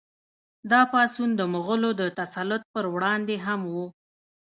دا 0.71 0.81
پاڅون 0.91 1.29
د 1.35 1.41
مغولو 1.53 1.89
د 2.01 2.03
تسلط 2.19 2.61
پر 2.73 2.85
وړاندې 2.93 3.35
هم 3.45 3.61
و. 3.73 3.75